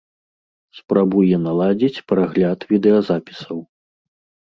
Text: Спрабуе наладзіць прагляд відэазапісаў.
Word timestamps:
Спрабуе 0.77 1.35
наладзіць 1.45 2.03
прагляд 2.15 2.59
відэазапісаў. 2.75 3.57